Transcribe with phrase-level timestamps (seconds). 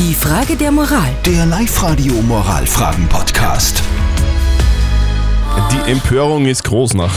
[0.00, 1.14] Die Frage der Moral.
[1.26, 3.82] Der Live-Radio Moralfragen-Podcast.
[5.70, 7.12] Die Empörung ist groß nach,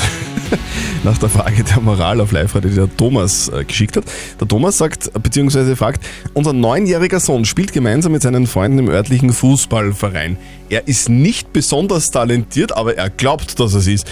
[1.05, 4.03] nach der Frage der Moral auf live die der Thomas äh, geschickt hat.
[4.37, 9.31] Der Thomas sagt, beziehungsweise fragt, unser neunjähriger Sohn spielt gemeinsam mit seinen Freunden im örtlichen
[9.31, 10.35] Fußballverein.
[10.67, 14.11] Er ist nicht besonders talentiert, aber er glaubt, dass er es ist.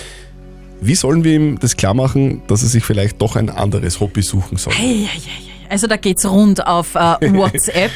[0.80, 4.22] Wie sollen wir ihm das klar machen, dass er sich vielleicht doch ein anderes Hobby
[4.22, 4.72] suchen soll?
[4.74, 5.51] Hey, hey, hey, hey.
[5.72, 7.00] Also da geht's rund auf äh,
[7.34, 7.92] WhatsApp.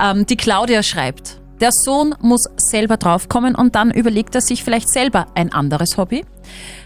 [0.00, 4.88] ähm, die Claudia schreibt, der Sohn muss selber draufkommen und dann überlegt er sich vielleicht
[4.88, 6.24] selber ein anderes Hobby.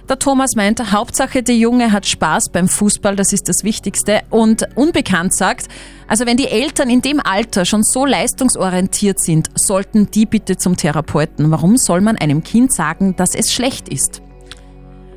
[0.08, 4.22] Der Thomas meint, Hauptsache der Junge hat Spaß beim Fußball, das ist das Wichtigste.
[4.30, 5.68] Und Unbekannt sagt,
[6.08, 10.76] also wenn die Eltern in dem Alter schon so leistungsorientiert sind, sollten die bitte zum
[10.76, 11.50] Therapeuten.
[11.52, 14.21] Warum soll man einem Kind sagen, dass es schlecht ist?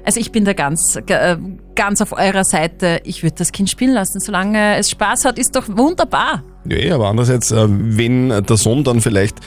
[0.05, 1.37] Also ich bin da ganz, äh,
[1.75, 3.01] ganz auf eurer Seite.
[3.05, 4.19] Ich würde das Kind spielen lassen.
[4.19, 6.43] Solange es Spaß hat, ist doch wunderbar.
[6.69, 9.39] Ja, aber andererseits, äh, wenn der Sohn dann vielleicht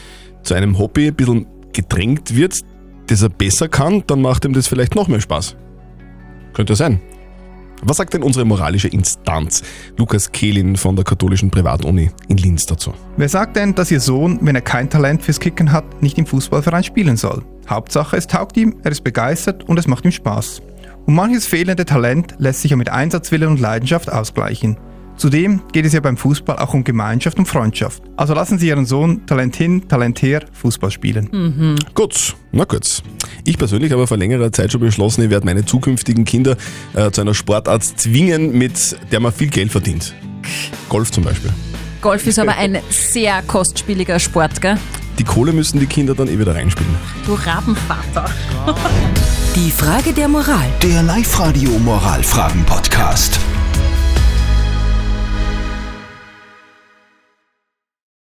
[0.43, 2.61] zu einem Hobby ein bisschen gedrängt wird,
[3.07, 5.57] das er besser kann, dann macht ihm das vielleicht noch mehr Spaß.
[6.55, 7.01] Könnte sein.
[7.83, 9.63] Was sagt denn unsere moralische Instanz?
[9.97, 12.93] Lukas Kehlin von der katholischen Privatuni in Linz dazu.
[13.17, 16.27] Wer sagt denn, dass Ihr Sohn, wenn er kein Talent fürs Kicken hat, nicht im
[16.27, 17.45] Fußballverein spielen soll?
[17.69, 20.63] Hauptsache, es taugt ihm, er ist begeistert und es macht ihm Spaß.
[21.07, 24.77] Und manches fehlende Talent lässt sich ja mit Einsatzwillen und Leidenschaft ausgleichen.
[25.17, 28.03] Zudem geht es ja beim Fußball auch um Gemeinschaft und Freundschaft.
[28.17, 31.77] Also lassen Sie Ihren Sohn Talent hin, Talent her, Fußball spielen.
[31.95, 33.03] Gut, na gut.
[33.45, 36.57] Ich persönlich habe vor längerer Zeit schon beschlossen, ich werde meine zukünftigen Kinder
[36.95, 40.15] äh, zu einer Sportart zwingen, mit der man viel Geld verdient.
[40.89, 41.51] Golf zum Beispiel.
[42.01, 44.79] Golf ist aber ein sehr kostspieliger Sport, gell?
[45.19, 46.95] Die Kohle müssen die Kinder dann eh wieder reinspielen.
[47.27, 48.27] Du Rabenvater.
[49.57, 50.69] Die Frage der Moral.
[50.83, 53.39] Der Live-Radio Moralfragen-Podcast.